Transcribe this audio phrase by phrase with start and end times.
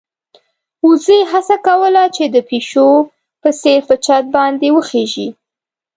[0.87, 2.89] وزې هڅه کوله چې د پيشو
[3.41, 5.27] په څېر په چت باندې وخېژي.